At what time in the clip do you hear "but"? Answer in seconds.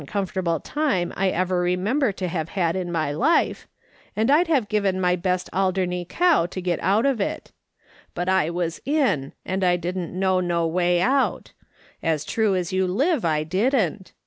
8.15-8.27